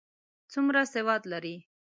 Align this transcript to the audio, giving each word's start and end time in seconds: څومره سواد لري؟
څومره 0.51 0.81
سواد 0.93 1.21
لري؟ 1.31 1.55